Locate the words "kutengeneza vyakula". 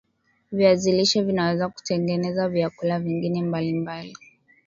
1.69-2.99